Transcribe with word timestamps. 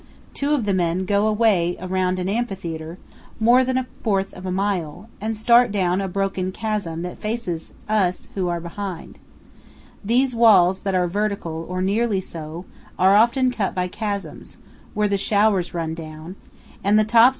Two 0.33 0.55
of 0.55 0.65
the 0.65 0.73
men 0.73 1.05
go 1.05 1.27
away 1.27 1.77
around 1.79 2.17
an 2.17 2.27
amphitheater, 2.27 2.97
more 3.39 3.63
than 3.63 3.77
a 3.77 3.85
fourth 4.01 4.33
of 4.33 4.47
a 4.47 4.51
mile, 4.51 5.07
and 5.21 5.37
start 5.37 5.71
down 5.71 6.01
a 6.01 6.07
broken 6.07 6.51
chasm 6.51 7.03
that 7.03 7.19
faces 7.19 7.73
us 7.87 8.27
who 8.33 8.47
are 8.47 8.59
behind. 8.59 9.19
These 10.03 10.33
walls, 10.33 10.79
that 10.79 10.95
are 10.95 11.05
vertical, 11.07 11.67
or 11.69 11.83
nearly 11.83 12.19
so, 12.19 12.65
are 12.97 13.15
often 13.15 13.51
cut 13.51 13.75
by 13.75 13.87
chasms, 13.87 14.57
where 14.95 15.07
the 15.07 15.19
showers 15.19 15.75
run 15.75 15.93
down, 15.93 15.93
THE 15.93 16.07
RIO 16.07 16.13
VIRGEN 16.15 16.35
AND 16.85 16.97
THE 16.97 17.03
UINKARET 17.05 17.13
MOUNTAINS. 17.13 17.29